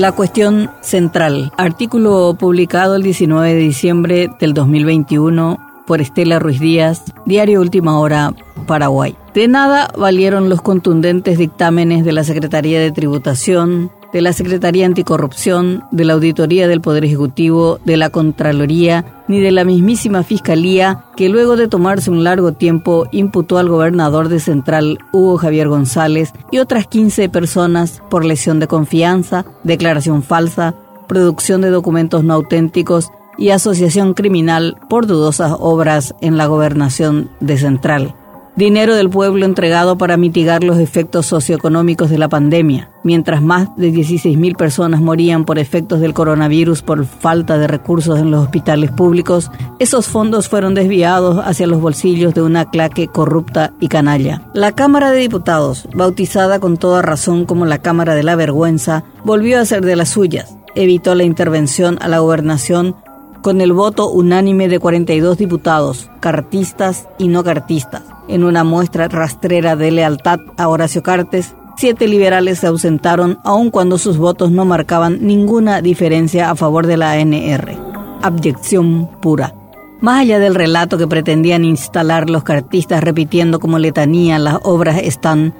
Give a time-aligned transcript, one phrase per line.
[0.00, 1.52] La cuestión central.
[1.58, 8.32] Artículo publicado el 19 de diciembre del 2021 por Estela Ruiz Díaz, Diario Última Hora,
[8.66, 9.14] Paraguay.
[9.34, 15.84] De nada valieron los contundentes dictámenes de la Secretaría de Tributación, de la Secretaría Anticorrupción,
[15.90, 21.28] de la Auditoría del Poder Ejecutivo, de la Contraloría, ni de la mismísima Fiscalía, que
[21.28, 26.58] luego de tomarse un largo tiempo imputó al gobernador de Central, Hugo Javier González, y
[26.58, 30.74] otras 15 personas por lesión de confianza, declaración falsa,
[31.06, 37.56] producción de documentos no auténticos y asociación criminal por dudosas obras en la gobernación de
[37.58, 38.14] Central
[38.56, 42.90] dinero del pueblo entregado para mitigar los efectos socioeconómicos de la pandemia.
[43.02, 48.30] Mientras más de 16.000 personas morían por efectos del coronavirus por falta de recursos en
[48.30, 53.88] los hospitales públicos, esos fondos fueron desviados hacia los bolsillos de una claque corrupta y
[53.88, 54.42] canalla.
[54.52, 59.58] La Cámara de Diputados, bautizada con toda razón como la Cámara de la Vergüenza, volvió
[59.58, 60.56] a ser de las suyas.
[60.74, 62.94] Evitó la intervención a la gobernación
[63.42, 68.02] con el voto unánime de 42 diputados, cartistas y no cartistas.
[68.30, 73.98] En una muestra rastrera de lealtad a Horacio Cartes, siete liberales se ausentaron aun cuando
[73.98, 77.76] sus votos no marcaban ninguna diferencia a favor de la ANR.
[78.22, 79.52] Abyección pura.
[80.00, 85.52] Más allá del relato que pretendían instalar los cartistas repitiendo como letanía las obras están,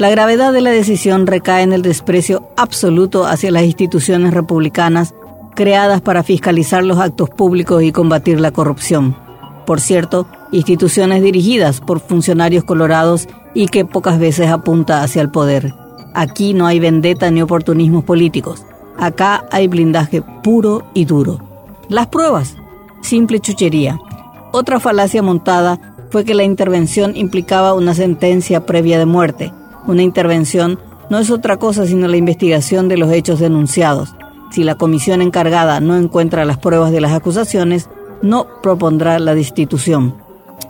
[0.00, 5.14] la gravedad de la decisión recae en el desprecio absoluto hacia las instituciones republicanas
[5.54, 9.25] creadas para fiscalizar los actos públicos y combatir la corrupción.
[9.66, 15.74] Por cierto, instituciones dirigidas por funcionarios colorados y que pocas veces apunta hacia el poder.
[16.14, 18.64] Aquí no hay vendetta ni oportunismos políticos.
[18.96, 21.40] Acá hay blindaje puro y duro.
[21.88, 22.56] Las pruebas.
[23.02, 23.98] Simple chuchería.
[24.52, 29.52] Otra falacia montada fue que la intervención implicaba una sentencia previa de muerte.
[29.86, 30.78] Una intervención
[31.10, 34.14] no es otra cosa sino la investigación de los hechos denunciados.
[34.50, 37.88] Si la comisión encargada no encuentra las pruebas de las acusaciones,
[38.22, 40.14] no propondrá la destitución.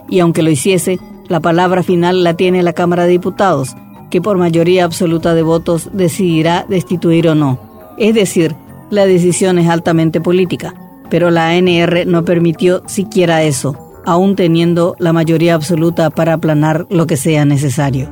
[0.09, 0.99] Y aunque lo hiciese,
[1.29, 3.75] la palabra final la tiene la Cámara de Diputados,
[4.11, 7.59] que por mayoría absoluta de votos decidirá destituir o no.
[7.99, 8.55] Es decir,
[8.91, 10.75] la decisión es altamente política,
[11.11, 17.07] pero la ANR no permitió siquiera eso, aún teniendo la mayoría absoluta para aplanar lo
[17.07, 18.11] que sea necesario.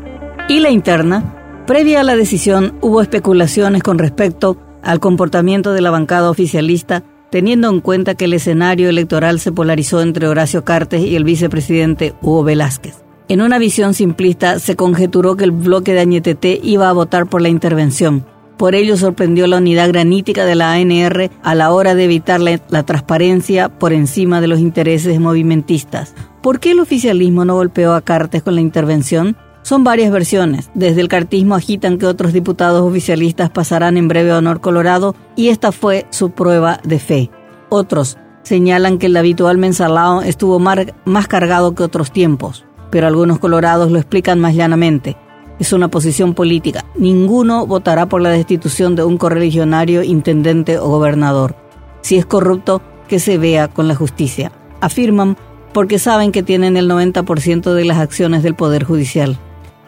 [0.48, 5.90] Y la interna, previa a la decisión hubo especulaciones con respecto al comportamiento de la
[5.90, 11.16] bancada oficialista, teniendo en cuenta que el escenario electoral se polarizó entre Horacio Cartes y
[11.16, 13.02] el vicepresidente Hugo Velázquez.
[13.26, 17.42] En una visión simplista se conjeturó que el bloque de Añetete iba a votar por
[17.42, 18.24] la intervención.
[18.56, 22.60] Por ello sorprendió la unidad granítica de la ANR a la hora de evitar la,
[22.68, 26.14] la transparencia por encima de los intereses movimentistas.
[26.40, 29.36] ¿Por qué el oficialismo no golpeó a Cartes con la intervención?
[29.64, 30.70] Son varias versiones.
[30.74, 35.72] Desde el cartismo agitan que otros diputados oficialistas pasarán en breve honor Colorado y esta
[35.72, 37.30] fue su prueba de fe.
[37.70, 43.90] Otros señalan que el habitual mensalao estuvo más cargado que otros tiempos, pero algunos colorados
[43.90, 45.16] lo explican más llanamente.
[45.58, 46.84] Es una posición política.
[46.94, 51.56] Ninguno votará por la destitución de un correligionario, intendente o gobernador.
[52.02, 54.52] Si es corrupto, que se vea con la justicia.
[54.82, 55.38] Afirman
[55.72, 59.38] porque saben que tienen el 90% de las acciones del Poder Judicial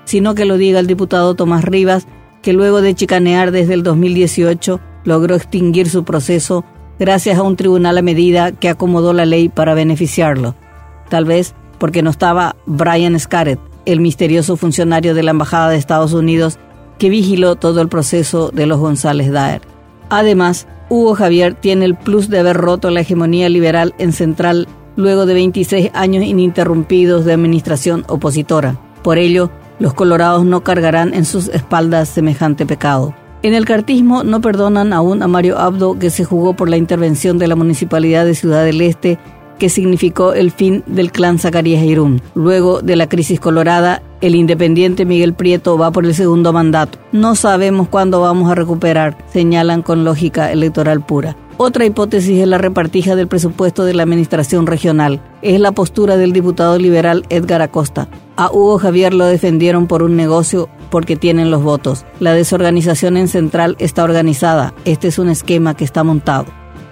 [0.06, 2.06] sino que lo diga el diputado Tomás Rivas,
[2.40, 6.64] que luego de chicanear desde el 2018 logró extinguir su proceso
[6.98, 10.54] gracias a un tribunal a medida que acomodó la ley para beneficiarlo.
[11.10, 16.14] Tal vez porque no estaba Brian Scarrett, el misterioso funcionario de la Embajada de Estados
[16.14, 16.58] Unidos
[16.98, 19.60] que vigiló todo el proceso de los González Daer.
[20.08, 25.26] Además, Hugo Javier tiene el plus de haber roto la hegemonía liberal en Central luego
[25.26, 28.78] de 26 años ininterrumpidos de administración opositora.
[29.02, 33.14] Por ello, los colorados no cargarán en sus espaldas semejante pecado.
[33.42, 37.38] En el cartismo no perdonan aún a Mario Abdo que se jugó por la intervención
[37.38, 39.18] de la Municipalidad de Ciudad del Este
[39.58, 42.20] que significó el fin del clan Zacarías Irún.
[42.34, 46.98] Luego de la crisis colorada, el independiente Miguel Prieto va por el segundo mandato.
[47.12, 51.36] No sabemos cuándo vamos a recuperar, señalan con lógica electoral pura.
[51.58, 55.22] Otra hipótesis es la repartija del presupuesto de la administración regional.
[55.40, 58.08] Es la postura del diputado liberal Edgar Acosta.
[58.38, 62.04] A Hugo Javier lo defendieron por un negocio porque tienen los votos.
[62.20, 64.74] La desorganización en Central está organizada.
[64.84, 66.44] Este es un esquema que está montado.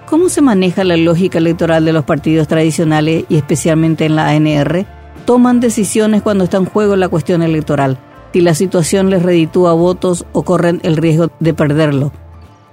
[0.07, 4.87] ¿Cómo se maneja la lógica electoral de los partidos tradicionales y especialmente en la ANR?
[5.25, 7.99] Toman decisiones cuando está en juego la cuestión electoral.
[8.33, 12.11] Si la situación les reditúa votos o corren el riesgo de perderlo.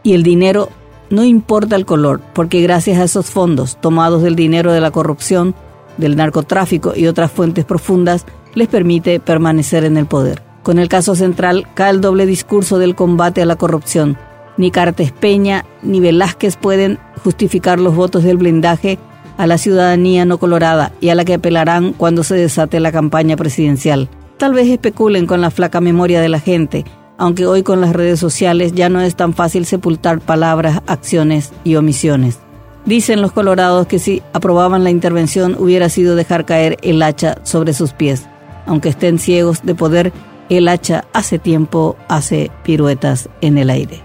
[0.03, 0.71] Y el dinero
[1.11, 5.55] no importa el color, porque gracias a esos fondos tomados del dinero de la corrupción,
[5.99, 8.25] del narcotráfico y otras fuentes profundas,
[8.55, 10.43] les permite permanecer en el poder.
[10.63, 14.17] Con el caso central cae el doble discurso del combate a la corrupción.
[14.57, 18.99] Ni Cartes Peña ni Velázquez pueden justificar los votos del blindaje
[19.39, 23.37] a la ciudadanía no colorada y a la que apelarán cuando se desate la campaña
[23.37, 24.09] presidencial.
[24.37, 26.85] Tal vez especulen con la flaca memoria de la gente,
[27.19, 31.77] aunque hoy con las redes sociales ya no es tan fácil sepultar palabras, acciones y
[31.77, 32.39] omisiones.
[32.85, 37.75] Dicen los colorados que si aprobaban la intervención hubiera sido dejar caer el hacha sobre
[37.75, 38.27] sus pies.
[38.73, 40.15] Aunque estén ciegos de poder,
[40.49, 44.01] el hacha hace tiempo hace piruetas en el aire.